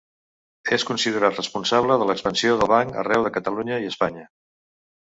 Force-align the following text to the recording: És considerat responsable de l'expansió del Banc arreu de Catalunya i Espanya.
És 0.77 0.85
considerat 0.91 1.37
responsable 1.41 1.99
de 2.03 2.09
l'expansió 2.13 2.57
del 2.65 2.75
Banc 2.75 2.99
arreu 3.05 3.31
de 3.31 3.35
Catalunya 3.39 3.81
i 3.87 3.95
Espanya. 3.95 4.29